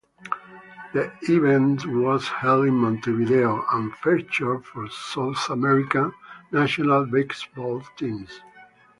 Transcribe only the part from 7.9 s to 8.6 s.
teams.